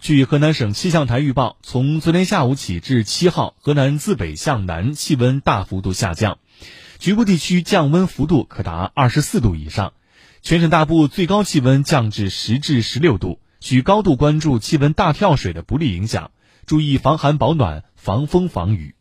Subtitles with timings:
[0.00, 6.38] 据河南省气象台预报从昨天下午起至七号河南自北向南气温大幅度下降
[6.98, 9.92] 局部地区降温幅度可达二十四度以上
[10.40, 16.30] 全省大部最高气温降至十至十六度需高度关注气温大跳水的不利影响
[16.64, 18.97] 注意防寒保暖防风防雨。